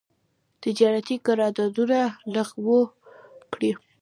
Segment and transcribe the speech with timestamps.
[0.61, 2.01] تجارتي قرارداونه
[2.33, 2.79] لغو
[3.53, 3.71] کړي.